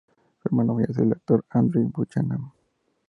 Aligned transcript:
Su 0.41 0.47
hermano 0.49 0.73
mayor 0.73 0.89
es 0.89 0.97
el 0.97 1.11
actor 1.11 1.45
Andrew 1.51 1.87
Buchanan. 1.93 2.51